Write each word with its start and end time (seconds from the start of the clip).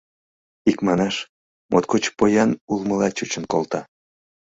Икманаш, 0.69 1.15
моткочак 1.71 2.13
поян 2.19 2.51
улмыла 2.71 3.07
чучын 3.17 3.43
колта. 3.51 3.81